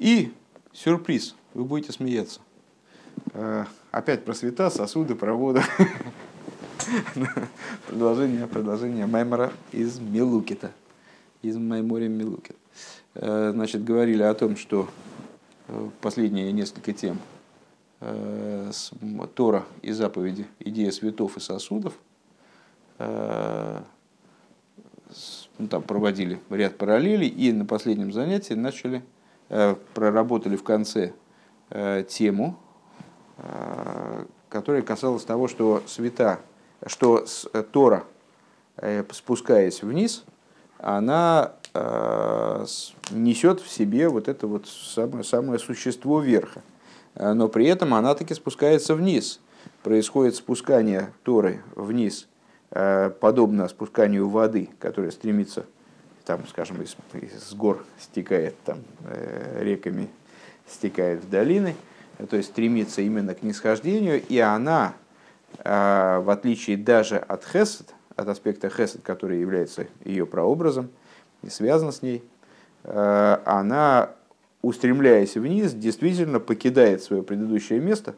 [0.00, 0.32] И
[0.72, 2.40] сюрприз, вы будете смеяться.
[3.34, 5.60] Э, опять про света, сосуды, проводы.
[7.86, 10.72] Продолжение, продолжение Маймора из Милукита.
[11.42, 12.56] Из Майморя Милукит.
[13.14, 14.88] Э, значит, говорили о том, что
[15.68, 17.18] э, последние несколько тем
[19.34, 21.92] Тора и заповеди, идея светов и сосудов,
[22.98, 23.84] ну,
[25.68, 29.02] там проводили ряд параллелей, и на последнем занятии начали,
[29.94, 31.12] проработали в конце
[32.08, 32.56] тему,
[34.50, 36.40] которая касалась того, что света,
[36.86, 38.04] что э, Тора,
[38.76, 40.24] э, спускаясь вниз,
[40.78, 42.66] она э,
[43.12, 46.62] несет в себе вот это вот самое, самое существо верха.
[47.14, 49.40] Но при этом она таки спускается вниз.
[49.82, 52.28] Происходит спускание Торы вниз,
[52.70, 55.66] подобно спусканию воды, которая стремится,
[56.24, 58.78] там, скажем, из, из гор стекает там,
[59.58, 60.08] реками,
[60.66, 61.74] стекает в долины–
[62.26, 64.94] то есть стремится именно к нисхождению, и она,
[65.58, 70.90] а, в отличие даже от хесед, от аспекта хесед, который является ее прообразом
[71.42, 72.22] и связан с ней,
[72.84, 74.10] а, она,
[74.62, 78.14] устремляясь вниз, действительно покидает свое предыдущее место,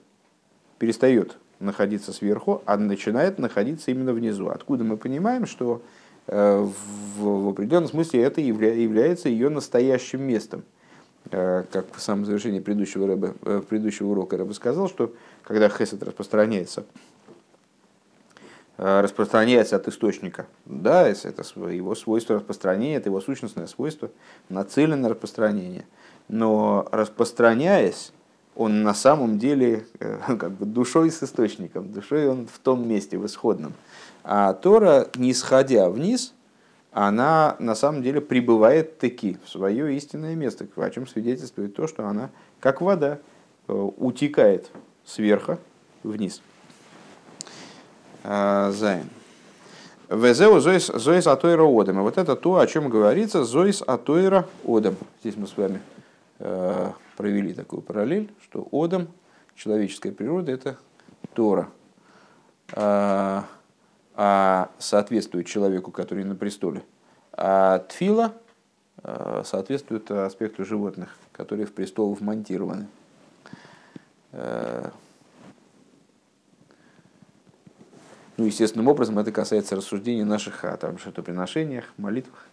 [0.79, 4.49] перестает находиться сверху, а начинает находиться именно внизу.
[4.49, 10.65] Откуда мы понимаем, что э, в определенном смысле это является ее настоящим местом.
[11.31, 15.15] Э, как в самом завершении предыдущего, рэба, э, предыдущего урока Рэба сказал, что
[15.45, 16.85] когда хесед распространяется,
[18.77, 24.11] э, распространяется от источника, да, это его свойство распространения, это его сущностное свойство,
[24.49, 25.87] нацелено на распространение.
[26.29, 28.13] Но распространяясь,
[28.57, 33.27] он на самом деле как бы душой с источником, душой он в том месте, в
[33.27, 33.75] исходном.
[34.25, 36.35] А Тора, не сходя вниз,
[36.93, 42.07] она на самом деле прибывает таки в свое истинное место, о чем свидетельствует то, что
[42.07, 43.19] она, как вода,
[43.69, 44.71] э, утекает
[45.05, 45.59] сверху
[46.03, 46.43] вниз.
[48.25, 49.09] А, Зайн.
[50.09, 51.99] Везеу зоис атойра одем.
[51.99, 54.97] И вот это то, о чем говорится, зоис атойра одем.
[55.23, 55.81] Здесь мы с вами
[56.39, 59.09] э, провели такую параллель, что одем,
[59.57, 60.77] человеческая природа, это
[61.35, 61.69] Тора.
[64.15, 66.83] А, а соответствует человеку, который на престоле.
[67.33, 68.33] А тфила
[69.03, 72.89] э, соответствует аспекту животных, которые в престол вмонтированы.
[74.33, 74.91] Э,
[78.37, 82.47] ну, естественным образом это касается рассуждений наших о там, жертвоприношениях, молитвах.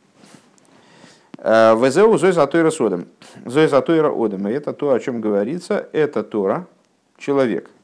[1.40, 3.08] Э, Везеу зой затойра содом.
[3.46, 4.48] Зой затойра одом.
[4.48, 5.90] И это то, о чем говорится.
[5.92, 6.68] Это Тора,
[7.18, 7.70] человек–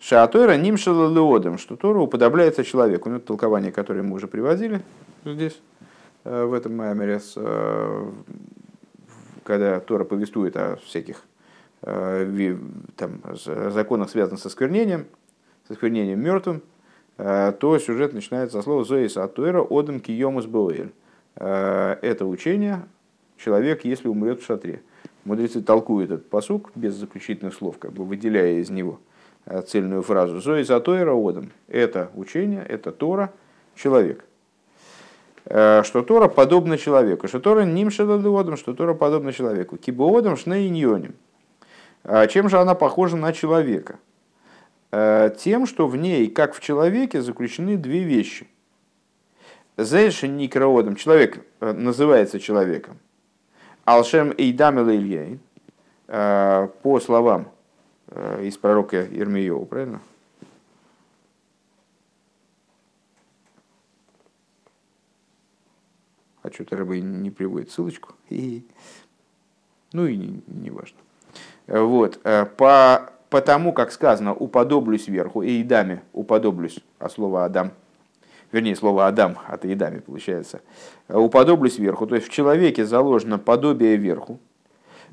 [0.00, 3.10] Шаатойра нимшала леодом, что Тора уподобляется человеку.
[3.10, 4.80] Ну, это толкование, которое мы уже приводили
[5.26, 5.60] здесь,
[6.24, 8.10] э, в этом маймере, э,
[9.44, 11.22] когда Тора повествует о всяких
[11.82, 12.56] э,
[12.96, 15.04] там, законах, связанных со сквернением,
[15.68, 16.62] со сквернением мертвым,
[17.16, 20.90] то сюжет начинается со слова «Зоис Атуэра одам киомус боэль».
[21.34, 22.86] Это учение
[23.36, 24.80] человек, если умрет в шатре.
[25.26, 29.00] Мудрецы толкуют этот посук без заключительных слов, как бы выделяя из него–
[29.66, 30.40] цельную фразу.
[30.40, 31.50] Зои за Тойра одам.
[31.68, 33.32] Это учение, это Тора,
[33.74, 34.24] человек.
[35.46, 37.28] Э, что Тора подобна человеку.
[37.28, 39.76] Что Тора нимшададуодам, что Тора подобна человеку.
[39.76, 41.14] Кибоодам шнейньоним.
[42.04, 43.98] Э, чем же она похожа на человека?
[44.92, 48.48] Тем, что в ней, как в человеке, заключены две вещи.
[49.76, 50.96] Зейши никроодом.
[50.96, 52.98] Человек называется человеком.
[53.84, 55.38] Алшем Ильей.
[56.08, 57.59] По словам Э,
[58.10, 60.00] из пророка Ермиева, правильно?
[66.42, 68.14] А что-то рыба не приводит ссылочку.
[68.28, 68.66] И...
[69.92, 70.96] Ну и не, не важно.
[71.66, 72.18] Вот.
[72.24, 77.72] Э, по, по тому, как сказано, уподоблюсь вверху, и едами уподоблюсь, а слово Адам,
[78.52, 80.62] вернее, слово Адам от едами получается,
[81.08, 84.40] э, уподоблюсь вверху, то есть в человеке заложено подобие верху,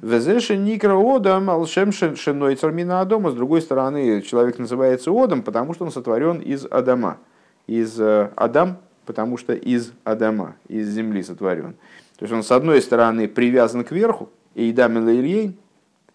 [0.02, 3.32] Везеши никра одам алшем шиной цармина адома.
[3.32, 7.18] С другой стороны, человек называется одом, потому что он сотворен из Адама.
[7.66, 11.74] Из э, Адам, потому что из Адама, из земли сотворен.
[12.18, 15.58] То есть он с одной стороны привязан к верху, и Идам Ильей,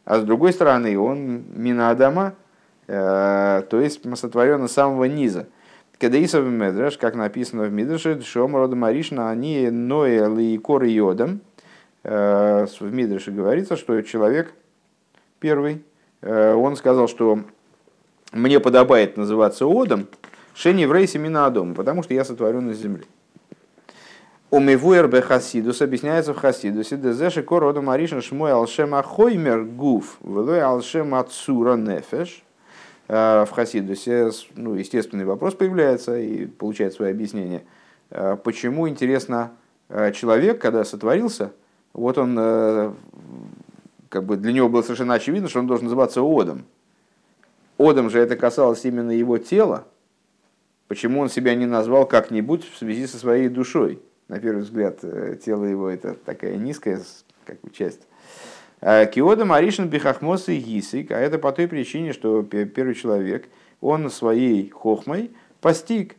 [0.05, 2.35] а с другой стороны он мина Адама,
[2.87, 5.49] э, то есть сотворен из самого низа.
[5.99, 11.52] Кадаисов Медреш, как написано в Мидреше, Шомрода Маришна, они ноя лейкор йодом, Э,
[12.05, 14.53] в Мидреше говорится, что человек
[15.43, 15.85] первый,
[16.21, 17.41] э, он сказал, что
[18.33, 20.07] мне подобает называться Одом,
[20.55, 23.05] Шени в рейсе Адом, потому что я сотворен из земли.
[24.51, 26.99] Умивуэр бе хасидус объясняется в хасидусе.
[26.99, 32.43] Дезеши кор рода маришин шмой алшем ахоймер гуф, велой алшем ацура нефеш.
[33.09, 37.65] В хасидусе, ну, естественный вопрос появляется и получает свое объяснение.
[38.45, 39.53] Почему, интересно,
[39.89, 41.53] человек, когда сотворился,
[41.93, 42.35] вот он,
[44.09, 46.65] как бы для него было совершенно очевидно, что он должен называться Одом.
[47.79, 49.87] Одом же это касалось именно его тела.
[50.89, 54.01] Почему он себя не назвал как-нибудь в связи со своей душой?
[54.33, 57.03] на первый взгляд, э, тело его это такая низкая
[57.45, 58.01] как бы, часть.
[58.81, 63.49] А Киода Маришин Бихахмос и Гисик, а это по той причине, что первый человек,
[63.83, 66.17] он своей хохмой постиг,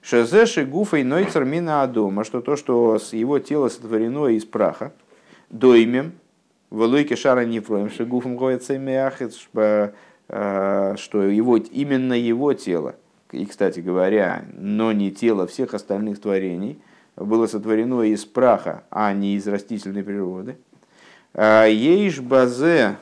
[0.00, 4.92] Шезеши гуфой нойцер мина адома, что то, что его тело сотворено из праха,
[5.52, 6.14] доймем,
[6.70, 8.36] в луйке шара не проем, что гуфом
[10.28, 12.96] э, что его, именно его тело,
[13.30, 16.80] и, кстати говоря, но не тело всех остальных творений–
[17.16, 20.56] было сотворено из праха, а не из растительной природы.
[21.34, 22.96] А, ейш базе,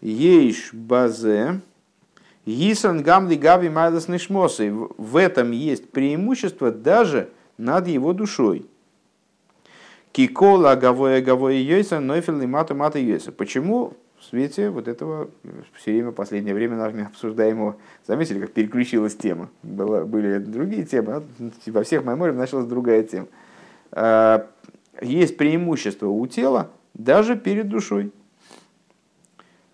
[0.00, 1.60] ейш базе,
[2.44, 4.70] Гисан гамли гави майлас нишмосы.
[4.70, 7.28] В этом есть преимущество даже
[7.58, 8.66] над его душой.
[10.16, 13.32] Кикола гавоя гавоя йойса нойфел и мата мата йойса.
[13.32, 15.28] Почему в свете вот этого
[15.74, 17.76] все время, последнее время нами обсуждаемого,
[18.06, 19.50] заметили, как переключилась тема.
[19.62, 21.22] Было, были другие темы, а
[21.66, 23.26] во всех мемориях началась другая тема.
[23.92, 24.46] А,
[25.02, 28.10] есть преимущество у тела даже перед душой.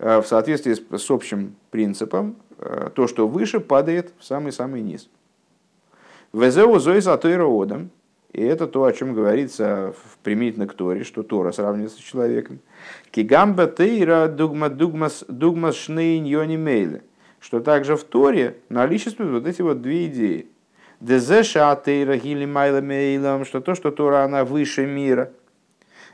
[0.00, 5.08] А, в соответствии с, общим принципом, а, то, что выше, падает в самый-самый низ.
[6.32, 7.90] Везеу зои затойра одам–
[8.32, 12.60] и это то, о чем говорится применительно к Торе, что Тора сравнивается с человеком.
[13.10, 17.02] Кигамба тейра дугма дугмас дугмас шнейн йони мейле.
[17.40, 20.46] Что также в Торе наличествуют вот эти вот две идеи.
[21.00, 25.32] Дезеша тейра гили майла мейлам, что то, что Тора, она выше мира.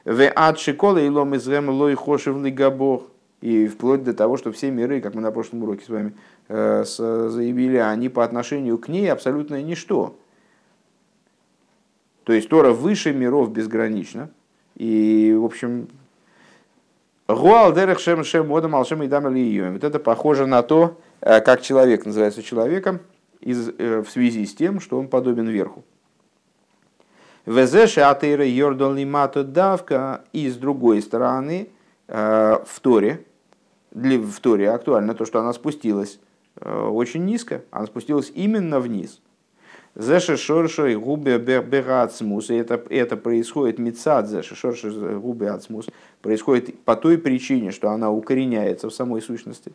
[0.04, 1.34] В ад шикола и лом
[1.68, 3.02] лой хошев лигабох.
[3.40, 6.14] И вплоть до того, что все миры, как мы на прошлом уроке с вами
[6.48, 10.16] э, заявили, они по отношению к ней абсолютно ничто.
[12.28, 14.28] То есть Тора выше миров безгранично.
[14.76, 15.88] И, в общем,
[17.26, 22.04] Гуал дерех шем шем модам алшем и Вот это похоже на то, э, как человек
[22.04, 23.00] называется человеком
[23.40, 25.84] из, э, в связи с тем, что он подобен верху.
[27.46, 30.22] Везеше атеира йордон лимато давка.
[30.34, 31.70] И с другой стороны,
[32.08, 33.24] э, в Торе,
[33.90, 36.20] для, в Торе актуально то, что она спустилась
[36.60, 37.62] очень низко.
[37.70, 39.18] Она спустилась именно вниз.
[39.94, 42.50] Зеши шоршой губе бегацмус.
[42.50, 45.86] Это, это происходит мецад зеши шоршой губе ацмус.
[46.22, 49.72] Происходит по той причине, что она укореняется в самой сущности.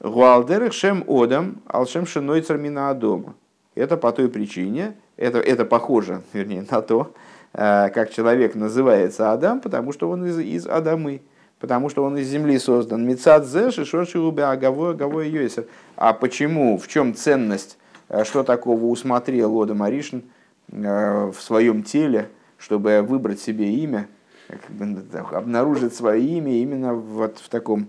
[0.00, 3.34] Гуалдерах шем одам алшем шиной цармина дома.
[3.74, 7.12] Это по той причине, это, это похоже, вернее, на то,
[7.52, 11.22] э, как человек называется Адам, потому что он из, из Адамы,
[11.58, 13.06] потому что он из земли создан.
[13.06, 15.66] Мецад зеши шорши губе агаво агаво йойсер.
[15.96, 17.78] А почему, в чем ценность
[18.22, 20.22] что такого усмотрел Лода Маришин
[20.70, 22.28] э, в своем теле,
[22.58, 24.06] чтобы выбрать себе имя,
[24.48, 27.88] как бы, обнаружить свое имя именно вот в таком,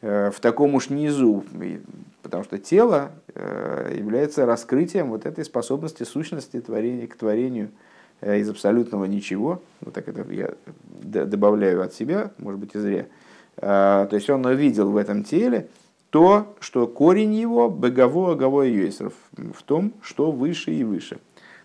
[0.00, 1.44] э, в таком уж низу,
[2.22, 3.12] потому что тело
[3.94, 7.70] является раскрытием вот этой способности сущности творения, к творению
[8.20, 10.50] из абсолютного ничего, вот так это я
[11.04, 13.06] добавляю от себя, может быть и зря,
[13.54, 15.68] то есть он увидел в этом теле
[16.10, 21.18] то, что корень его бегаво агаво юэсров в том, что выше и выше.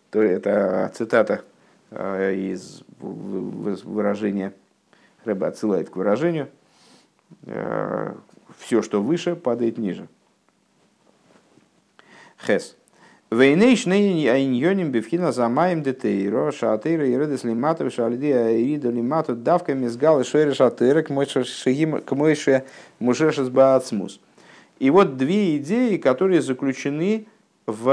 [0.09, 1.43] То это цитата
[1.91, 4.53] э, из выражения
[5.25, 6.49] Рэба отсылает к выражению
[7.45, 8.13] э,
[8.57, 10.07] все, что выше, падает ниже.
[12.45, 12.75] Хес.
[13.31, 20.23] Вейнейш нейни айньоним бифхина замаем детейро, шатейра и редес лиматов, шальди айрида лимату давка мизгал
[20.23, 22.63] шойра шатейра к мойше
[22.99, 24.19] мушешес баацмус.
[24.79, 27.27] И вот две идеи, которые заключены
[27.65, 27.89] в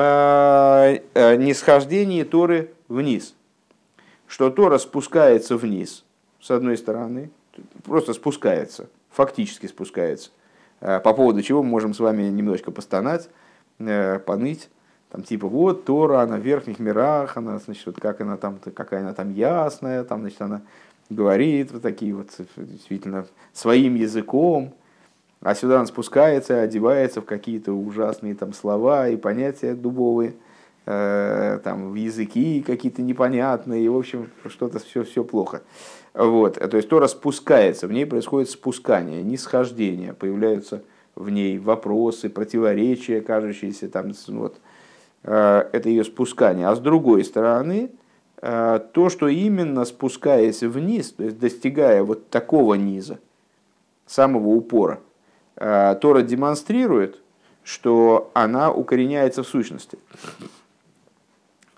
[1.14, 3.34] э, нисхождении Торы вниз.
[4.26, 6.04] Что Тора спускается вниз,
[6.40, 7.30] с одной стороны,
[7.84, 10.30] просто спускается, фактически спускается.
[10.80, 13.28] Э, по поводу чего мы можем с вами немножко постонать,
[13.78, 14.68] э, поныть.
[15.10, 19.00] Там типа вот Тора, она в верхних мирах, она, значит, вот как она там, какая
[19.00, 20.62] она там ясная, там, значит, она
[21.08, 24.72] говорит вот такие вот действительно своим языком,
[25.42, 30.35] а сюда он спускается, одевается в какие-то ужасные там слова и понятия дубовые,
[30.87, 35.62] э, там в языки какие-то непонятные, и, в общем, что-то все, все плохо.
[36.12, 36.54] Вот.
[36.54, 40.82] То есть Тора спускается, в ней происходит спускание, нисхождение, появляются
[41.14, 44.61] в ней вопросы, противоречия, кажущиеся там, вот,
[45.23, 47.90] это ее спускание, а с другой стороны,
[48.40, 53.18] то, что именно спускаясь вниз, то есть достигая вот такого низа,
[54.06, 55.00] самого упора,
[55.61, 57.21] Тора демонстрирует,
[57.62, 59.99] что она укореняется в сущности.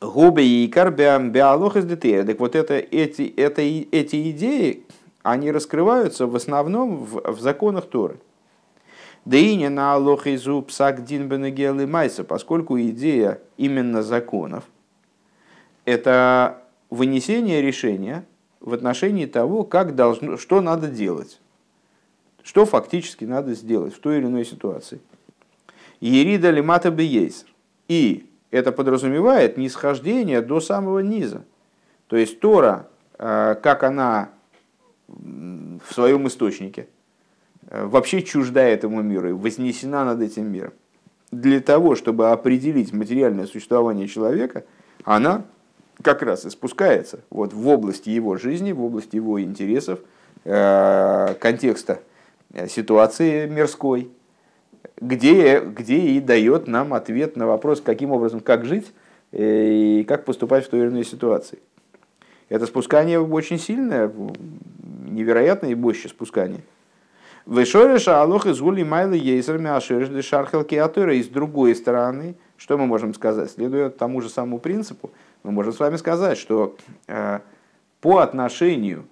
[0.00, 1.86] Губы и икар биалох из
[2.26, 4.84] Так вот это, эти, это, эти идеи,
[5.22, 8.16] они раскрываются в основном в, в законах Торы.
[9.24, 14.64] Да и не на алох изу псак дин бенегел майса, поскольку идея именно законов–
[15.84, 18.24] это вынесение решения
[18.60, 21.40] в отношении того, как должно, что надо делать,
[22.42, 25.00] что фактически надо сделать в той или иной ситуации.
[26.00, 27.46] Ерида лимата бейсер.
[27.88, 31.44] И это подразумевает нисхождение до самого низа.
[32.08, 34.30] То есть Тора, э, как она
[35.08, 36.88] в своем источнике,
[37.68, 40.72] э, вообще чужда этому миру и вознесена над этим миром.
[41.30, 44.64] Для того, чтобы определить материальное существование человека,
[45.04, 45.44] она
[46.02, 50.00] как раз и спускается вот в области его жизни, в области его интересов,
[50.44, 52.00] э, контекста
[52.68, 54.10] ситуации мирской,
[55.00, 58.92] где, где и дает нам ответ на вопрос, каким образом, как жить
[59.32, 61.58] и как поступать в той или иной ситуации.
[62.48, 64.12] Это спускание очень сильное,
[65.08, 66.60] невероятное и мощное спускание.
[67.46, 71.14] Вышореша алох из гули майлы ейсерми ашереш де шархелки атыра.
[71.14, 73.50] И с другой стороны, что мы можем сказать?
[73.50, 75.10] Следуя тому же самому принципу,
[75.42, 76.76] мы можем с вами сказать, что
[77.08, 77.40] э,
[78.00, 79.06] по отношению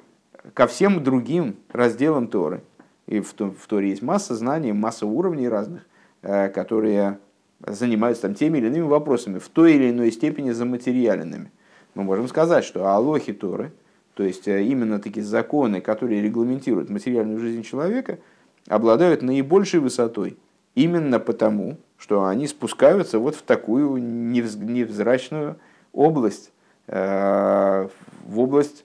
[0.55, 2.63] ко всем другим разделам Торы,
[3.11, 5.85] и в, в Торе есть масса знаний, масса уровней разных,
[6.23, 7.19] э, которые
[7.67, 11.51] занимаются там теми или иными вопросами, в той или иной степени заматериаленными.
[11.95, 13.73] Мы можем сказать, что алохи Торы,
[14.15, 18.21] то есть э, именно такие законы, которые регламентируют материальную жизнь человека,
[18.69, 20.39] обладают наибольшей высотой.
[20.77, 25.57] Именно потому, что они спускаются вот в такую невзрачную
[25.93, 26.53] область,
[26.87, 27.89] э,
[28.25, 28.85] в область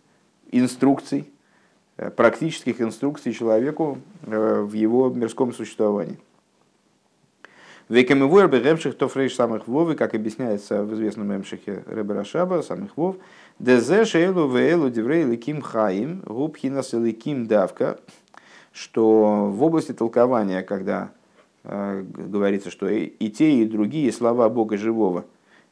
[0.52, 1.30] инструкций,
[1.98, 6.18] практических инструкций человеку э, в его мирском существовании.
[7.88, 8.50] Векамивуэр
[8.94, 13.18] то фрейш самых вовы, как объясняется в известном эмшихе Реберашаба, самых вов,
[13.60, 18.00] дезе шейлу вейлу диврей ликим хаим, губхинас ликим давка,
[18.74, 21.12] что в области толкования, когда
[21.64, 25.26] э, говорится, что и, и те, и другие слова Бога живого,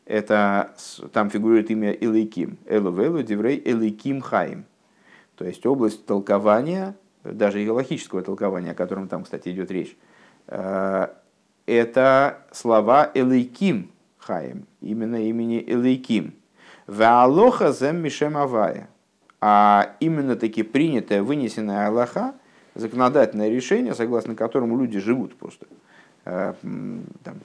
[0.05, 0.75] это
[1.13, 4.65] там фигурирует имя Элейким, Элу вейлу диврей Элейким хаим,
[5.35, 9.95] то есть область толкования, даже и галахического толкования, о котором там, кстати, идет речь,
[10.47, 11.07] э,
[11.65, 16.33] это слова Элейким Хаим, именно имени Элейким.
[16.87, 18.89] Ваалоха зем мишем авая.
[19.45, 22.33] А именно таки принятое, вынесенное Аллаха,
[22.75, 25.65] законодательное решение, согласно которому люди живут просто.
[26.25, 26.53] Э,
[27.23, 27.35] там,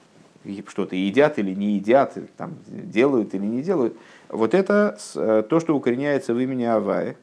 [0.67, 3.97] что-то едят или не едят, там, делают или не делают.
[4.29, 7.17] Вот это э, то, что укореняется в имени Авая,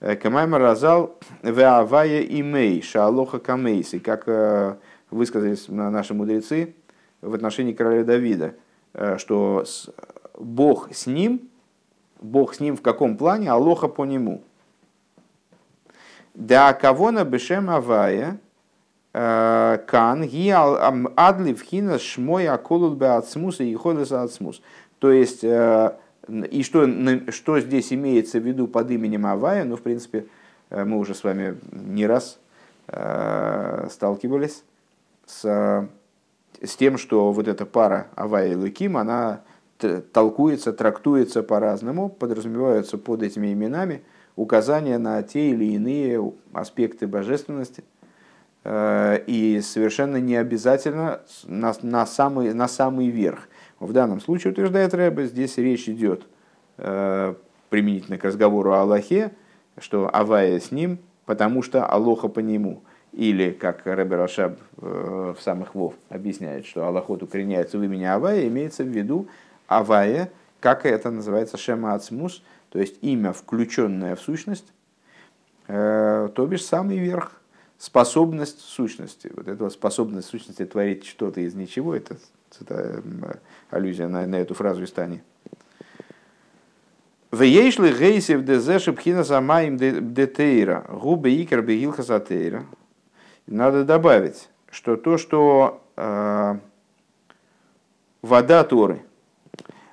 [0.00, 4.76] Э, Камаймар разал веавая имей шаалоха камейси, как э,
[5.10, 6.74] высказались наши мудрецы
[7.22, 8.54] в отношении короля Давида,
[8.92, 9.64] э, что
[10.38, 11.48] Бог с ним,
[12.20, 14.42] Бог с ним в каком плане, алоха по нему.
[16.34, 18.38] Да кого на бешем авая,
[19.12, 24.60] кан ги адли вхина шмой аколут бе ацмус и ходес ацмус.
[24.98, 25.42] То есть
[26.28, 26.88] и что,
[27.30, 30.26] что здесь имеется в виду под именем Авая, ну, в принципе,
[30.70, 32.38] э, мы уже с вами не раз
[32.88, 34.64] э, сталкивались
[35.26, 35.88] с,
[36.62, 39.42] с тем, что вот эта пара Авая и Луким, она
[40.12, 44.02] толкуется, трактуется по-разному, подразумеваются под этими именами
[44.34, 47.84] указания на те или иные аспекты божественности,
[48.64, 53.48] э, и совершенно не обязательно на, на, самый, на самый верх–
[53.80, 56.22] в данном случае, утверждает Рэбе, здесь речь идет
[56.78, 57.34] э,
[57.68, 59.32] применительно к разговору о Аллахе,
[59.78, 62.82] что Авая с ним, потому что Алоха по нему.
[63.12, 68.46] Или, как Рэбе Рашаб э, в самых Вов объясняет, что Аллахот укореняется в имени Авая,
[68.46, 69.28] имеется в виду
[69.66, 70.30] Авая,
[70.60, 74.72] как это называется, Шема Ацмус, то есть имя, включенное в сущность,
[75.68, 77.40] э, то бишь самый верх,
[77.78, 79.30] способность сущности.
[79.34, 82.16] Вот эта способность сущности творить что-то из ничего, это
[82.60, 83.02] это
[83.70, 85.20] аллюзия на, на эту фразу из Тани.
[87.32, 92.64] Вейшли гейсев дезеши пхина самаим детейра, губы икер бегилха сатейра.
[93.46, 96.56] Надо добавить, что то, что э,
[98.22, 99.02] вода Торы,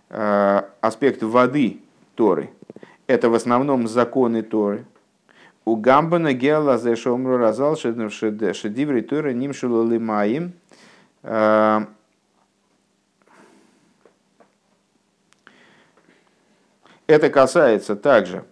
[0.09, 1.79] э, аспект воды
[2.15, 2.49] Торы,
[3.07, 4.85] это в основном законы Торы.
[5.65, 10.53] У Гамбана Геала Зешомру Разал Шедиври Тора Нимшилу Лимаим.
[17.13, 18.43] Это касается также,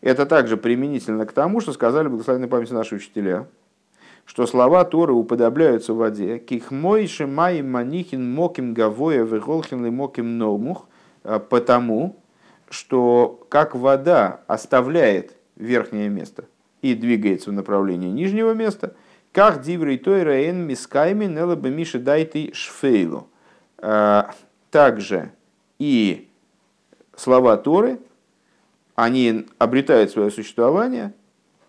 [0.00, 3.46] это также применительно к тому, что сказали благословенной памяти наши учителя,
[4.24, 6.40] что слова Торы уподобляются воде.
[6.40, 10.88] Кихмой шимай манихин моким гавоя веголхин ли моким номух,
[11.22, 12.16] а, потому
[12.68, 16.46] что как вода оставляет верхнее место
[16.82, 18.96] и двигается в направлении нижнего места,
[19.30, 23.28] как диврей тойра эн мискайми нелаба миши дайты шфейлу.
[23.78, 24.34] А,
[24.72, 25.30] также
[25.78, 26.26] и
[27.20, 27.98] слова Торы,
[28.94, 31.12] они обретают свое существование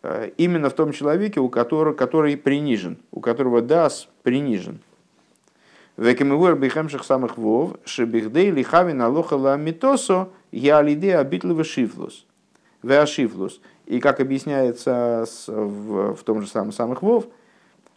[0.01, 4.79] а, именно в том человеке, у которого, который принижен, у которого дас принижен.
[5.97, 12.25] Векемивуэр бихемших самых вов, шебихдей лихавин алоха ла митосо, я алиде обитлова шифлус.
[12.81, 13.61] Веашифлус.
[13.85, 17.27] И как объясняется в, в том же самом самых вов,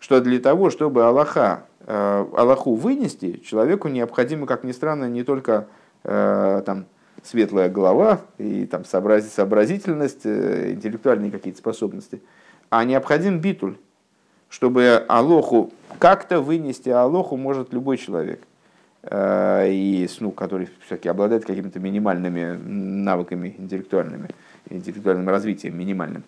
[0.00, 5.68] что для того, чтобы Аллаха, э, Аллаху вынести, человеку необходимо, как ни странно, не только
[6.02, 6.86] э, там,
[7.24, 12.22] светлая голова и там, сообразительность, э, интеллектуальные какие-то способности,
[12.70, 13.76] а необходим битуль,
[14.48, 18.40] чтобы Алоху как-то вынести Алоху может любой человек,
[19.10, 24.28] и, ну, который все-таки обладает какими-то минимальными навыками интеллектуальными,
[24.70, 26.24] интеллектуальным развитием минимальным.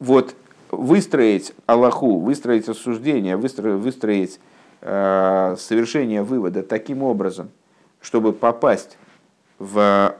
[0.00, 0.34] Вот
[0.70, 4.40] выстроить Аллаху, выстроить осуждение, выстроить, выстроить
[4.80, 7.50] э, совершение вывода таким образом,
[8.00, 8.98] чтобы попасть
[9.58, 10.16] в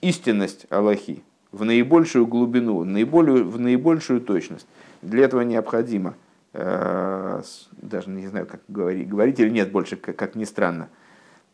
[0.00, 4.66] истинность Аллахи, в наибольшую глубину, наиболее, в наибольшую точность.
[5.02, 6.14] Для этого необходимо,
[6.52, 7.42] э,
[7.72, 10.88] даже не знаю, как говорить, говорить или нет больше, как, как ни странно,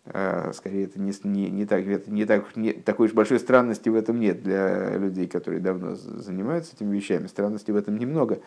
[0.05, 3.89] а, скорее, это не, не, не, так, это не, так, не такой уж большой странности
[3.89, 7.29] в этом нет для людей, которые давно занимаются этими вещами.
[7.29, 8.41] Странности в этом немного.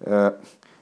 [0.00, 0.38] А,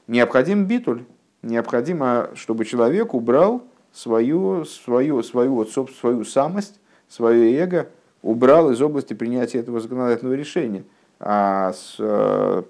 [0.08, 1.04] необходим битуль.
[1.42, 3.62] Необходимо, чтобы человек убрал
[3.96, 7.88] свою, свою, свою, вот, свою самость, свое эго,
[8.22, 10.84] убрал из области принятия этого законодательного решения,
[11.18, 11.96] а с,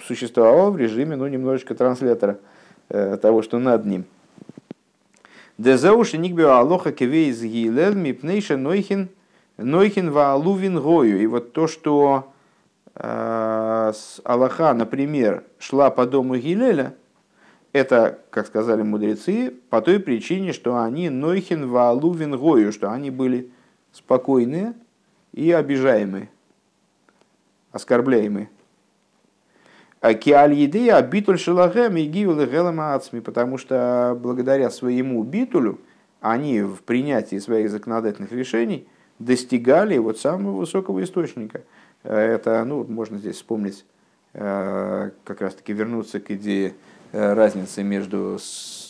[0.06, 2.38] существовал в режиме ну, немножечко транслятора
[2.88, 4.05] э, того, что над ним–
[5.59, 9.09] Дезеуши никбио алоха кевейз гилел мипнейша нойхин
[9.57, 11.18] нойхин ваалувин гою.
[11.18, 12.31] И вот то, что
[12.94, 13.92] э,
[14.24, 16.94] Аллаха, например, шла по дому Гилеля,
[17.77, 23.51] это, как сказали мудрецы, по той причине, что они нойхин ваалувин гою, что они были
[23.93, 24.73] спокойные
[25.33, 26.31] и обижаемые,
[27.73, 28.49] оскорбляемые.
[30.01, 32.45] Киаль-Едея битуль шелахем и гиулы
[32.95, 35.79] ацми, потому что благодаря своему битулю
[36.21, 41.62] они в принятии своих законодательных решений достигали вот самого высокого источника.
[42.03, 43.85] Это, ну, можно здесь вспомнить,
[44.33, 46.75] э, как раз таки вернуться к идее э,
[47.12, 48.38] разницы между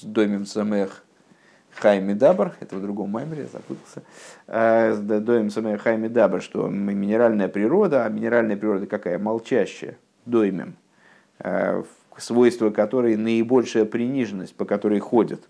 [0.03, 1.05] домем Самех
[1.75, 4.03] Хайми Дабр, это в другом маймере, я запутался,
[4.47, 9.19] э, доем Самех Хайми Дабр, что минеральная природа, а минеральная природа какая?
[9.19, 10.77] Молчащая, доймем–
[11.39, 11.83] Э,
[12.17, 15.43] свойства которой наибольшая приниженность, по которой ходят.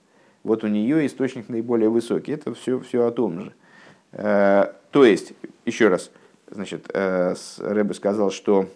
[0.43, 2.33] Вот у нее источник наиболее высокий.
[2.33, 3.53] Это все, все о том же.
[4.11, 5.33] Э, то есть,
[5.65, 6.11] еще раз,
[6.51, 8.69] значит, э, Рэбе сказал, что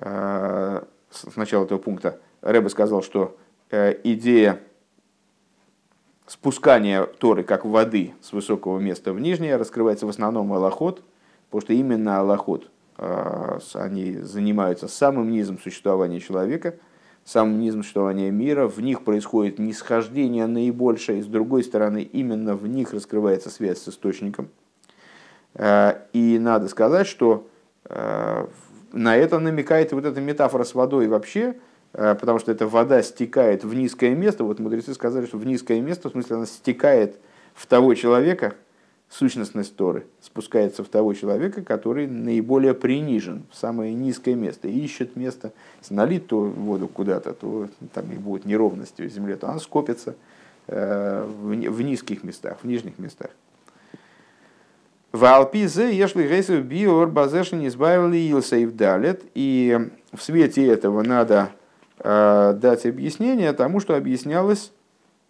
[0.00, 3.36] с начала этого пункта Рэбе сказал, что
[3.70, 4.60] идея
[6.28, 11.02] спускания Торы как воды с высокого места в нижнее раскрывается в основном Аллахот,
[11.46, 16.76] потому что именно Аллахот а, они занимаются самым низом существования человека,
[17.24, 22.66] самым низом существования мира, в них происходит нисхождение наибольшее, и с другой стороны, именно в
[22.66, 24.50] них раскрывается связь с источником.
[25.54, 27.46] А, и надо сказать, что
[27.90, 31.56] на это намекает вот эта метафора с водой вообще,
[31.92, 34.44] потому что эта вода стекает в низкое место.
[34.44, 37.16] Вот мудрецы сказали, что в низкое место, в смысле она стекает
[37.54, 38.54] в того человека,
[39.10, 45.52] сущностность Торы спускается в того человека, который наиболее принижен, в самое низкое место, ищет место.
[45.80, 50.14] Если налить то воду куда-то, то там и будет неровности в земле, то она скопится
[50.66, 53.30] э, в низких местах, в нижних местах.
[55.10, 61.58] В Алпизе, если Гейсов Биор Базешин избавили Илсейв Далет, и в свете этого надо э,
[62.02, 64.72] дать объяснение тому, что объяснялось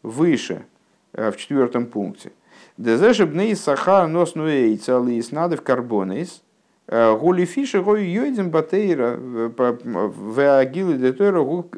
[0.02, 0.64] выше,
[1.12, 2.33] э, в четвертом пункте.
[2.76, 6.42] Дезеше бней сахар нос нуэйца лис надо в карбонейс.
[6.87, 11.68] Гули фиши гой йойдем батейра в агилы детойра гу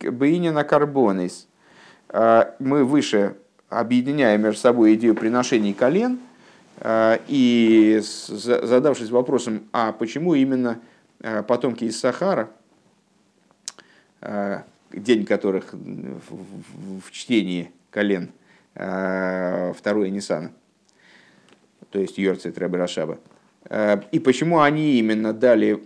[0.00, 1.48] бейня на карбонейс.
[2.10, 3.34] Мы выше
[3.68, 6.18] объединяем между собой идею приношений колен,
[6.86, 10.78] и задавшись вопросом, а почему именно
[11.46, 12.48] потомки из Сахара,
[14.92, 18.30] день которых в чтении колен–
[18.78, 20.52] Э, второе Ниссана.
[21.90, 23.18] то есть Йорцит Рэбе Рашаба.
[24.12, 25.82] И почему они именно дали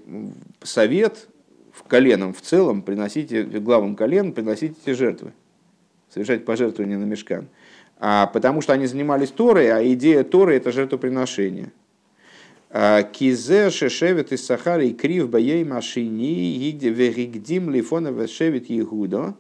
[0.62, 1.26] совет
[1.72, 5.32] в коленам в целом приносить, главам колен приносить эти жертвы,
[6.10, 7.48] совершать пожертвования на мешкан.
[7.98, 11.72] А, потому что они занимались Торой, а идея Торы– это жертвоприношение.
[12.72, 19.35] Кизе шешевет из Сахара и крив боей машини вегигдим лифона вешевет Егудо,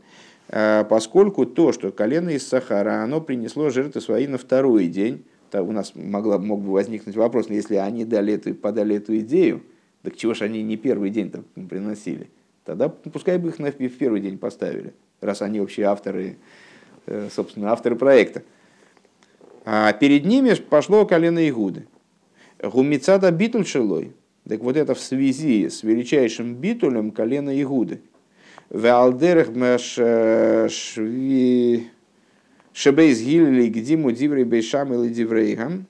[0.50, 5.72] а, поскольку то, что колено из Сахара, оно принесло жертвы свои на второй день, у
[5.72, 9.62] нас могла, мог бы возникнуть вопрос, если они дали эту, подали эту идею,
[10.02, 12.28] так чего же они не первый день там приносили?
[12.64, 14.92] Тогда пускай бы их на, в первый день поставили,
[15.22, 16.36] раз они вообще авторы,
[17.06, 18.42] э, собственно, авторы проекта.
[19.64, 21.86] А перед ними пошло колено Игуды.
[22.62, 24.12] Гумицада битуль шелой.
[24.48, 28.00] Так вот это в связи с величайшим битулем колена Игуды.
[28.70, 29.48] Валдерах
[30.70, 31.86] шви
[32.72, 35.86] шебейс гилли гдиму диврей бейшам или диврейгам.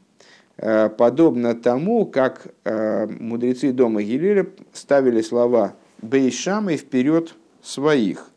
[0.56, 8.28] Э, подобно тому, как э, мудрецы дома Гилеля ставили слова Бейшамой вперед своих.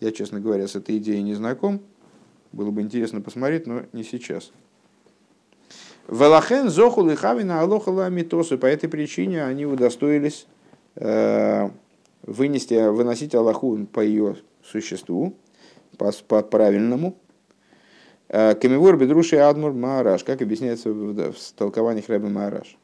[0.00, 1.80] Я, честно говоря, с этой идеей не знаком.
[2.52, 4.52] Было бы интересно посмотреть, но не сейчас.
[6.08, 8.58] Велахен зоху лихавина алохала митосу.
[8.58, 10.46] По этой причине они удостоились
[10.96, 11.70] э,
[12.22, 15.34] вынести, выносить Аллаху по ее существу,
[15.96, 17.16] по, по правильному.
[18.28, 22.76] Э, Камивор бедруши адмур маараш, как объясняется в, в толкованиях Рэбе Маараш.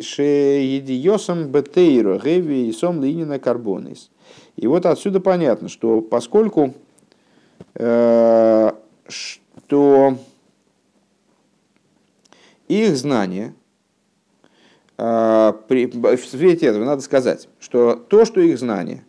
[1.49, 4.11] бетейро геви и сом линина карбонис.
[4.57, 6.75] И вот отсюда понятно, что поскольку
[7.75, 8.71] э,
[9.09, 10.17] что
[12.87, 13.55] их знание,
[14.97, 19.05] при, в свете этого надо сказать, что то, что их знание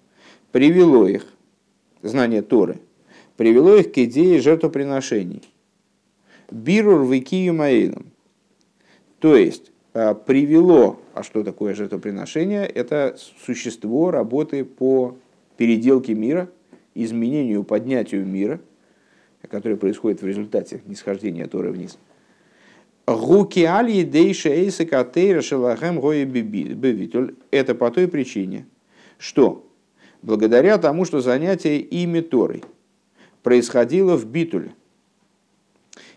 [0.52, 1.26] привело их,
[2.02, 2.80] знание Торы,
[3.36, 5.44] привело их к идее жертвоприношений.
[6.50, 8.12] Бирур викию маэйлом.
[9.20, 12.66] То есть, э, привело, а что такое жертвоприношение?
[12.66, 15.16] Это существо работы по
[15.58, 16.50] переделке мира,
[16.94, 18.60] изменению, поднятию мира–
[19.48, 21.98] которое происходит в результате нисхождения Торы вниз.
[23.06, 27.36] Гуки аль дейша эйса катейра шелахем гоя бевитуль.
[27.52, 28.66] Это по той причине,
[29.18, 29.68] что
[30.22, 32.64] благодаря тому, что занятие ими Торой
[33.44, 34.74] происходило в битуле,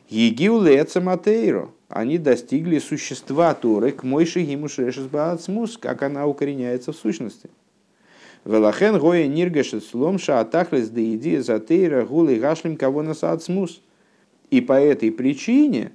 [0.09, 4.69] Егиу лецаматейро, они достигли существа Торы к мойши гиму
[5.81, 7.51] как она укореняется в сущности–
[8.45, 13.81] Велахен гоя ниргашет сломша атахлес да иди затейра гулы гашлим кого насацмус.
[14.51, 15.93] И по этой причине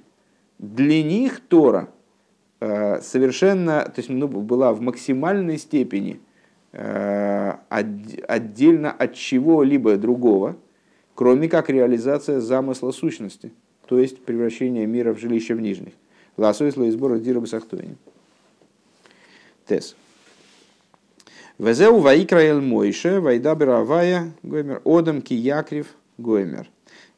[0.60, 1.88] для них Тора
[2.60, 6.20] э, совершенно, то есть ну, была в максимальной степени
[6.72, 10.56] э, отдельно от чего-либо другого,
[11.14, 13.52] кроме как реализация замысла сущности,
[13.86, 15.94] то есть превращение мира в жилище в нижних.
[16.36, 17.96] Ласуисло и сбора Дира Басахтуини.
[19.66, 19.96] Тес.
[21.58, 25.86] Везеу ваикраэл мойше, вайда бировая, гоймер, одам киякрив,
[26.18, 26.68] гоймер.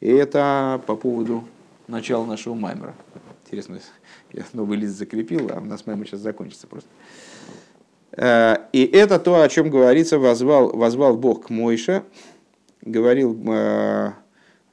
[0.01, 1.45] И это по поводу
[1.89, 2.95] начала нашего маймера.
[3.53, 3.81] Интересно,
[4.33, 6.89] я новый лист закрепил, а у нас маймер сейчас закончится просто.
[8.13, 12.03] Э, и это то, о чем говорится, возвал, возвал Бог к Мойше,
[12.81, 14.13] говорил, э,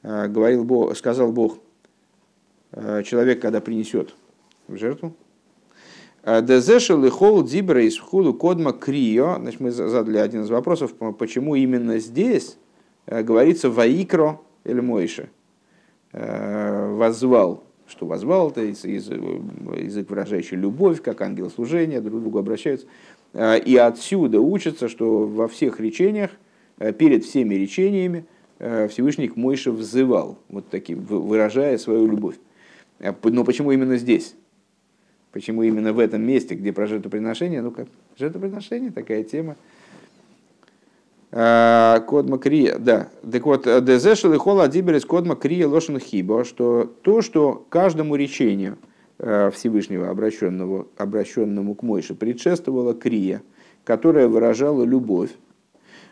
[0.02, 1.58] э, говорил Бог, сказал Бог,
[2.72, 4.14] человек, когда принесет
[4.68, 5.14] в жертву,
[6.24, 9.36] Дезешел и хол дибра из худу кодма крио.
[9.40, 12.56] Значит, мы задали один из вопросов, почему именно здесь
[13.06, 15.30] говорится ваикро или мойше.
[16.12, 17.64] Возвал.
[17.90, 22.86] Что возвал, это язык, выражающий любовь, как ангел служения, друг к другу обращаются.
[23.32, 26.30] Э, и отсюда учится, что во всех речениях,
[26.98, 28.24] перед всеми речениями,
[28.58, 32.36] Всевышний к Мойше взывал, вот таким, выражая свою любовь.
[33.22, 34.34] Но почему именно здесь?
[35.32, 37.62] Почему именно в этом месте, где про жертвоприношение?
[37.62, 39.56] Ну, как жертвоприношение, такая тема.
[41.32, 43.08] А, код Макрия, да.
[43.30, 48.78] Так вот, Дезешел и Хола Диберис Код Макрия Лошен Хибо, что то, что каждому речению
[49.18, 53.42] Всевышнего, обращенного, обращенному к Мойше, предшествовала Крия,
[53.84, 55.30] которая выражала любовь.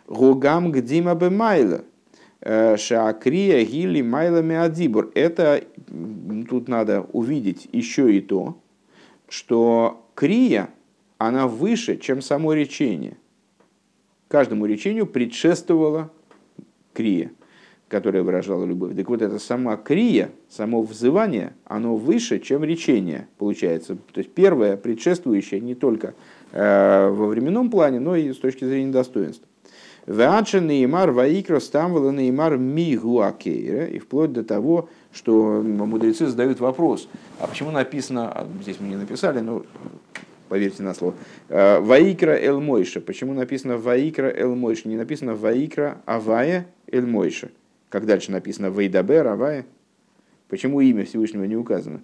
[0.07, 1.83] Гугам Гдима Бемайла,
[2.41, 5.11] э, Шаакрия Гили Майлами Адибур.
[5.13, 5.63] Это
[6.49, 8.57] тут надо увидеть еще и то,
[9.27, 10.69] что крия,
[11.19, 13.17] она выше, чем само речение.
[14.29, 16.11] Каждому речению предшествовала
[16.93, 17.31] крия,
[17.87, 18.95] которая выражала любовь.
[18.95, 23.97] Так вот, это сама крия, само взывание, оно выше, чем речение, получается.
[24.13, 26.13] То есть первое, предшествующее не только
[26.51, 29.47] э, во временном плане, но и с точки зрения достоинства.
[30.05, 37.47] Веадша Неймар Ваикрос Тамвала Неймар Мигуакейра, и вплоть до того, что мудрецы задают вопрос, а
[37.47, 39.63] почему написано, а здесь мы не написали, но
[40.49, 41.15] поверьте на слово,
[41.47, 42.99] э, Ваикра Эл Мойша.
[42.99, 44.89] Почему написано Ваикра Эл Мойша?
[44.89, 47.49] Не написано Ваикра Авая Эль Мойша.
[47.89, 49.65] Как дальше написано Вейдабер Авая.
[50.49, 52.01] Почему имя Всевышнего не указано?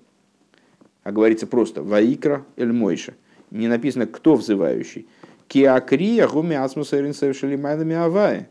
[1.04, 3.14] А говорится просто Ваикра Эль Мойша.
[3.52, 5.08] Не написано, кто взывающий.
[5.48, 6.56] Киакрия гуми
[7.58, 8.50] майлами Авая.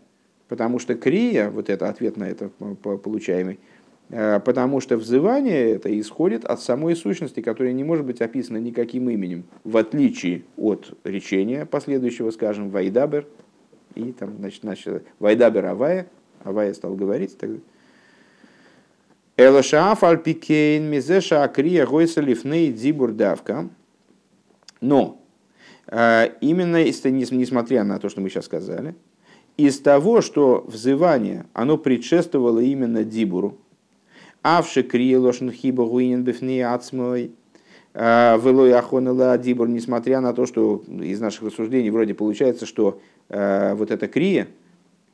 [0.48, 3.73] Потому что крия, вот это ответ на это получаемый, Э,
[4.44, 9.44] потому что взывание это исходит от самой сущности, которая не может быть описана никаким именем,
[9.64, 13.26] в отличие от речения последующего, скажем, Вайдабер,
[13.96, 16.06] и там, значит, значит Вайдабер Авая,
[16.44, 17.58] Авая стал говорить тогда.
[19.36, 23.68] Элашааф альпикейн мизеша акрия гойса лифней дзибур давка.
[24.80, 25.20] Но
[25.88, 28.94] э, именно несмотря на то, что мы сейчас сказали,
[29.56, 33.58] из того, что взывание, оно предшествовало именно дибуру,
[34.44, 37.32] Авши крие лошен хиба гуинен бифни ацмой.
[37.94, 43.74] А, Велой ахонела дибур, несмотря на то, что из наших рассуждений вроде получается, что а,
[43.74, 44.48] вот эта крия,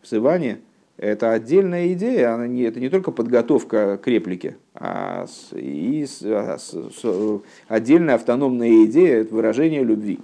[0.02, 0.58] взывание,
[0.96, 6.22] это отдельная идея, она не, это не только подготовка к реплике, а, с, и с,
[6.24, 10.18] а с, с, отдельная автономная идея, это выражение любви.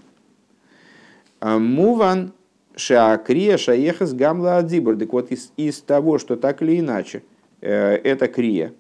[1.40, 2.32] Муван
[2.74, 4.96] шаакрия шаехас гамла адибур.
[4.96, 7.22] Так вот, из, из того, что так или иначе,
[7.60, 8.72] э, это крия,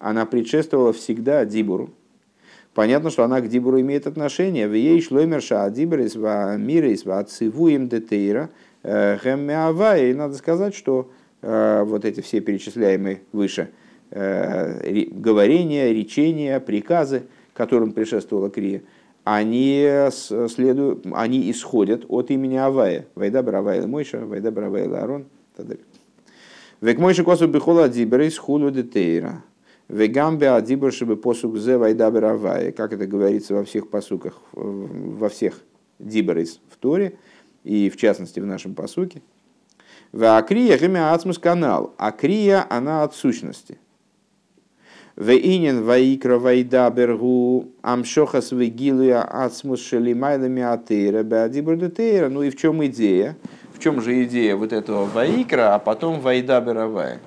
[0.00, 1.90] она предшествовала всегда Дибуру.
[2.74, 4.66] Понятно, что она к Дибуру имеет отношение.
[4.66, 8.48] В ей шломерша Дибурис в мирис в отцивуем детейра
[8.82, 10.10] э, хэммеавая.
[10.10, 11.10] И надо сказать, что
[11.42, 13.70] э, вот эти все перечисляемые выше
[14.10, 18.82] э, говорения, речения, приказы, которым предшествовала Крия,
[19.24, 20.08] они,
[20.48, 23.04] следуют, они исходят от имени Авая.
[23.14, 25.26] Вайда Бравайла Мойша, Вайда Бравайла Арон.
[26.80, 29.42] Век Мойша Косу Бихола Диберис Хулу Детейра.
[29.90, 35.60] Вегамбе адибр чтобы посук зе вайдабер авае, как это говорится во всех посуках, во всех
[35.98, 37.18] диберис в Торе,
[37.64, 39.20] и в частности в нашем посуке.
[40.12, 41.92] В акрия гемя ацмус канал.
[41.98, 43.78] Акрия, она от сущности.
[45.16, 52.28] В инин ваикра вайдабергу амшохас вегилуя ацмус шелимайлами атеира беадибр детеира.
[52.28, 53.36] Ну и в чем идея?
[53.74, 57.18] В чем же идея вот этого ваикра, а потом вайдаберавая?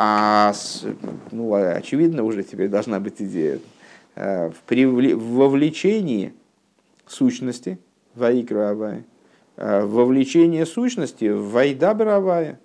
[0.00, 0.54] А
[1.32, 3.58] ну, очевидно уже теперь должна быть идея.
[4.14, 6.32] Э, в вовлечении
[7.04, 7.80] сущности,
[8.14, 9.04] ваикра авая,
[9.56, 12.60] э, вовлечение сущности в вайда бравая,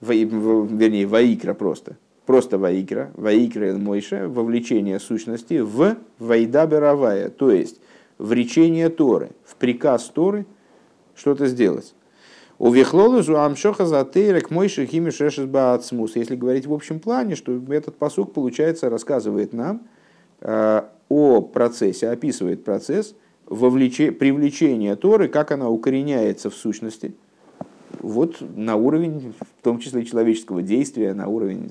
[0.00, 7.80] вернее, ваикра просто, просто ваикра, ваикра мойша, вовлечение сущности в вайда бравая, то есть
[8.18, 10.46] в речение Торы, в приказ Торы
[11.16, 11.92] что-то сделать.
[12.60, 16.16] У Вихлолужу Амшоха Затейрек Мойши Хими Шешес Баацмус.
[16.16, 19.82] Если говорить в общем плане, что этот посук, получается, рассказывает нам
[20.40, 23.14] э, о процессе, описывает процесс
[23.46, 27.14] вовлече, привлечения Торы, как она укореняется в сущности,
[28.00, 31.70] вот на уровень, в том числе человеческого действия, на уровень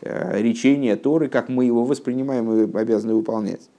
[0.00, 3.70] э, речения Торы, как мы его воспринимаем и обязаны выполнять.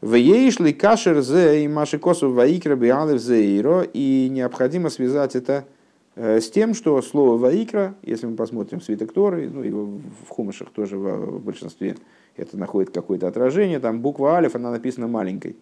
[0.00, 3.82] В ейшли кашер зе и маши косу ваикра биалев зеиро.
[3.82, 5.66] И необходимо связать это
[6.14, 10.70] э, с тем, что слово ваикра, если мы посмотрим свиток Торы, ну и в хумашах
[10.70, 11.96] тоже в большинстве
[12.36, 15.56] это находит какое-то отражение, там буква алиф, она написана маленькой,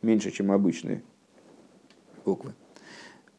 [0.00, 1.02] меньше, чем обычные
[2.24, 2.54] буквы.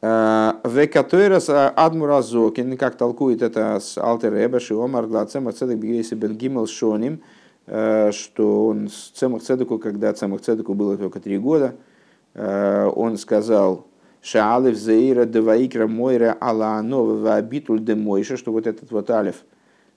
[0.04, 6.68] Э, Векатойрас Адмуразокин, как толкует это с Алтер Эба, Шиомар, Глацем, Ацедек Бигейси Бен Гимел
[6.68, 7.24] Шоним,
[7.68, 11.76] что он с Цемах Цедеку, когда Цемах Цедеку было только три года,
[12.36, 13.88] э, он сказал,
[14.22, 19.44] Шаалев Зейра Деваикра Мойра Ала Анова Абитуль де Мойша, что вот этот вот алиф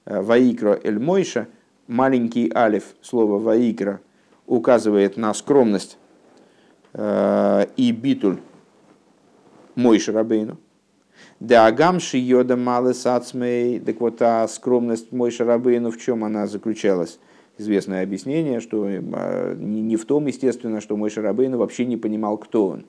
[0.07, 1.49] э, Ваикра Эль Мойша,
[1.87, 4.01] маленький алиф, слово Ваикра,
[4.47, 5.99] указывает на скромность
[6.95, 8.39] и битуль
[9.75, 10.57] Мойша Рабейну.
[11.39, 17.21] Да агамши йода малы сацмей, так вот а скромность Мойша Рабейну в чем она заключалась?
[17.59, 22.69] Известное объяснение, что а, не в том, естественно, что мой Шарабейн вообще не понимал, кто
[22.69, 22.85] он.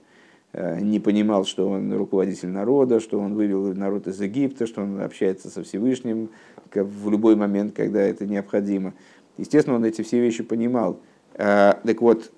[0.52, 5.02] Э, не понимал, что он руководитель народа, что он вывел народ из Египта, что он
[5.02, 6.30] общается со Всевышним
[6.74, 8.94] в любой момент, когда это необходимо.
[9.38, 11.00] Естественно, он эти все вещи понимал.
[11.36, 12.32] Э, так вот,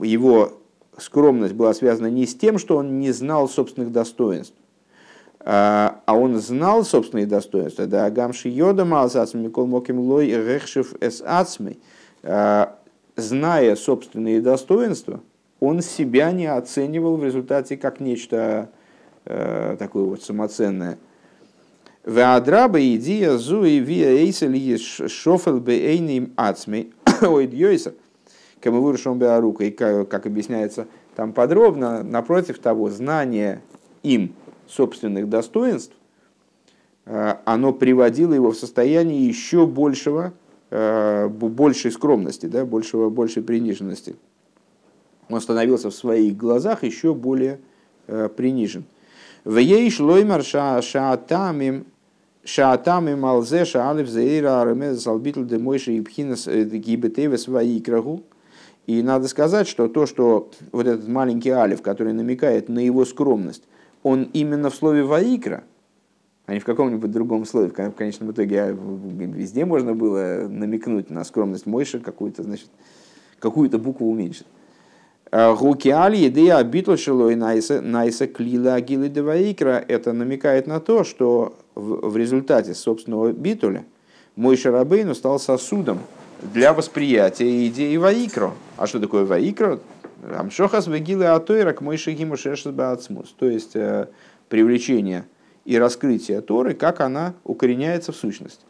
[0.00, 0.52] его
[0.96, 4.54] скромность была связана не с тем, что он не знал собственных достоинств,
[5.44, 7.86] а, а он знал собственные достоинства.
[7.86, 11.78] Да, Гамши Йода Малсацми Микол Моким Лой Рехшев Эс Ацмей.
[12.22, 12.78] А,
[13.16, 15.20] зная собственные достоинства,
[15.60, 18.70] он себя не оценивал в результате как нечто
[19.24, 20.98] э, такое вот самоценное.
[22.04, 27.94] Веадраба идея зуи виа эйсели шофел бейним ацмей ойд йойсер.
[28.60, 29.64] Кому вырушен беарука.
[29.64, 33.60] И как объясняется там подробно, напротив того, знание
[34.02, 34.34] им
[34.72, 35.94] собственных достоинств,
[37.04, 40.32] э, оно приводило его в состояние еще большего,
[40.70, 44.16] э, большей скромности, да, большего, большей приниженности.
[45.28, 47.60] Он становился в своих глазах еще более
[48.06, 48.84] э, принижен.
[49.44, 51.86] В ей шлоймар шаатамим
[52.44, 58.22] шаатамим алзе шаалев зейра аремез салбитл демойши и пхинас гибетеве свои крагу.
[58.86, 63.62] И надо сказать, что то, что вот этот маленький алиф, который намекает на его скромность,
[64.02, 65.64] он именно в слове «ваикра»,
[66.46, 67.68] а не в каком-нибудь другом слове.
[67.68, 72.68] В конечном итоге а, везде можно было намекнуть на скромность Мойши, какую-то, значит,
[73.38, 74.46] какую-то букву уменьшить.
[75.30, 79.82] А, Гукиали едея битл шилой найса клила агилы деваикра.
[79.86, 83.84] Это намекает на то, что в результате собственного битуля
[84.36, 86.00] мой Шарабейну стал сосудом
[86.42, 88.52] для восприятия идеи Ваикро.
[88.76, 89.80] А что такое Ваикро?
[90.22, 94.08] Амшохас вегилы атойра к мой шагиму То есть э,
[94.48, 95.24] привлечение
[95.64, 98.64] и раскрытие Торы, как она укореняется в сущности.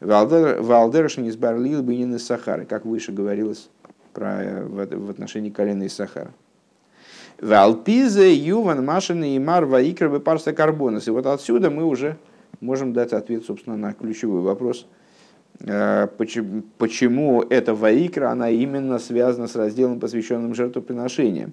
[0.00, 3.70] Валдершин из Барлил Бенин из Сахары, как выше говорилось
[4.12, 6.32] про, э, в, отношении колена из Сахара.
[7.40, 11.06] Валпизе Юван Машин и Мар Ваикра Парса Карбонас.
[11.06, 12.16] И вот отсюда мы уже
[12.60, 14.86] можем дать ответ, собственно, на ключевой вопрос–
[15.58, 21.52] почему, почему эта ваикра, она именно связана с разделом, посвященным жертвоприношениям.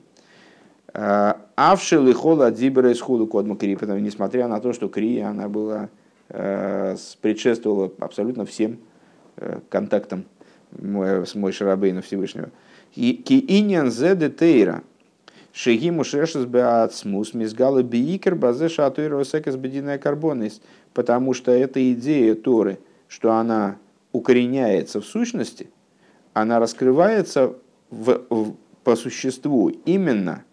[0.94, 5.20] Э, Авшил и хола дибера из худу кодму кри, потому несмотря на то, что кри,
[5.20, 5.90] она была,
[6.30, 8.80] э, предшествовала абсолютно всем
[9.70, 10.26] контактам
[10.72, 12.50] с мой Шарабейна Всевышнего.
[12.94, 14.84] Ки иньян зе де тейра,
[15.52, 20.62] шегиму шешес беацмус, мизгала биикер базе шатуира секес бединая карбонис,
[20.94, 23.78] потому что эта идея Торы, что она
[24.14, 25.70] укореняется в сущности,
[26.34, 27.56] она раскрывается
[27.90, 30.46] в, в, по существу именно,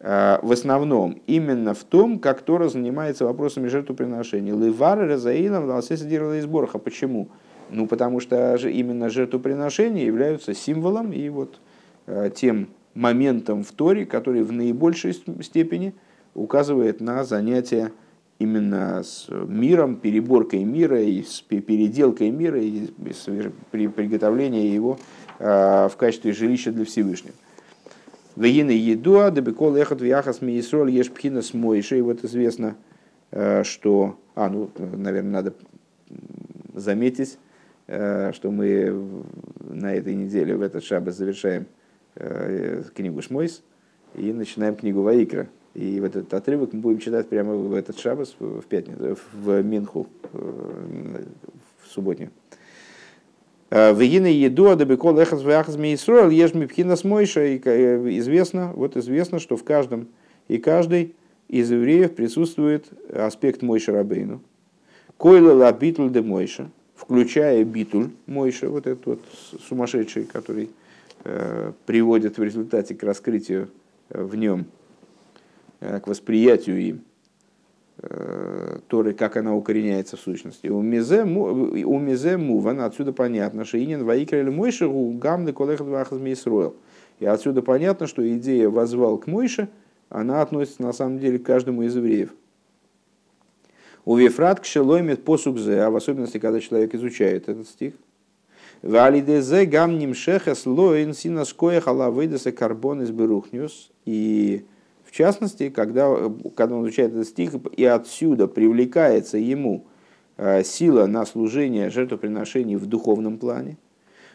[0.00, 4.54] э, в основном, именно в том, как Тора занимается вопросами жертвоприношения.
[4.54, 6.78] Ливар Разаилом Лалсесидировала из Борха.
[6.78, 7.28] Почему?
[7.70, 11.60] Ну, потому что именно жертвоприношения являются символом и вот
[12.06, 15.94] э, тем моментом в Торе, который в наибольшей степени
[16.34, 17.92] указывает на занятие
[18.38, 22.88] именно с миром, переборкой мира, и с переделкой мира, и
[23.70, 24.98] при приготовлении его
[25.38, 27.34] а, в качестве жилища для Всевышнего.
[28.36, 32.76] Вегины едуа, дебекол эхот вяхас миисроль еш пхина с вот известно,
[33.30, 34.18] а, что...
[34.34, 35.54] А, ну, наверное, надо
[36.74, 37.38] заметить,
[37.86, 39.24] а, что мы
[39.60, 41.66] на этой неделе, в этот шаббат, завершаем
[42.94, 43.62] книгу Шмойс
[44.14, 45.48] и начинаем книгу Ваикра.
[45.74, 50.06] И вот этот отрывок мы будем читать прямо в этот шабас, в пятницу, в Минху,
[50.32, 52.30] в субботнюю.
[53.70, 60.06] Вегина еду, адабекол эхас вяхас мейсроэл, ешь мипхина э, известно, вот известно, что в каждом
[60.46, 61.16] и каждый
[61.48, 64.42] из евреев присутствует аспект Мойша Рабейну.
[65.16, 69.20] Койла ла битуль де Мойша, включая битуль Мойша, вот этот вот
[69.68, 70.70] сумасшедший, который
[71.24, 73.70] э, приводит в результате к раскрытию
[74.10, 74.83] э, в нем Э,
[76.02, 77.04] к восприятию им
[77.98, 80.68] э, Торы, как она укореняется в сущности.
[80.68, 86.76] У мизе муван, отсюда понятно, что инин ваикра или мойша гамны колехат вахаз мисроил.
[87.20, 89.68] И отсюда понятно, что идея возвал к Мойше,
[90.08, 92.30] она относится на самом деле к каждому из евреев.
[94.04, 97.94] У Вифрат к шелоймет посукзе, а в особенности, когда человек изучает этот стих.
[98.82, 103.90] Валидезе гам нимшехес лоин синаскоя халавейдеса карбон из берухнюс.
[104.04, 104.66] И
[105.14, 106.12] частности, когда,
[106.56, 109.86] когда он изучает этот стих, и отсюда привлекается ему
[110.36, 113.76] э, сила на служение жертвоприношений в духовном плане.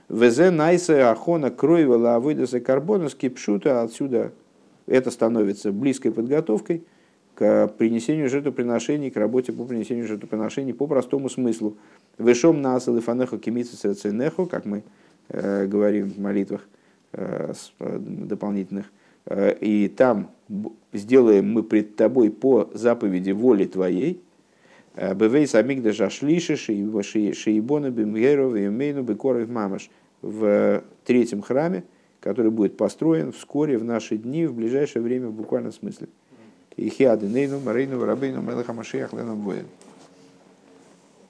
[0.08, 3.82] Везе найсе ахона кроевела авыдаса карбона скипшута.
[3.82, 4.32] Отсюда
[4.88, 6.84] это становится близкой подготовкой
[7.36, 11.78] к принесению жертвоприношений, к работе по принесению жертвоприношений по простому смыслу.
[12.18, 13.94] Вышом на асалифанеху кемица
[14.50, 14.84] как мы
[15.28, 16.68] э, говорим в молитвах
[17.14, 18.86] э, э дополнительных.
[19.26, 20.32] Э, и там
[20.94, 24.22] сделаем мы пред тобой по заповеди воли твоей,
[24.96, 29.90] э, Бевей самигда жашлиши шиибона бимгеров и мейну бекоров мамаш
[30.22, 31.84] в третьем храме,
[32.20, 36.08] который будет построен вскоре в наши дни, в ближайшее время в буквальном смысле.
[36.76, 39.66] И хиады нейну, марейну, рабейну, мелаха машиях, леном воин.